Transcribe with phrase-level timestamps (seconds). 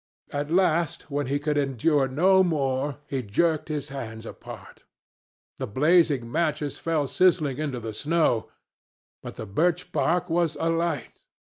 [0.33, 4.83] At last, when he could endure no more, he jerked his hands apart.
[5.59, 8.49] The blazing matches fell sizzling into the snow,
[9.21, 11.21] but the birch bark was alight.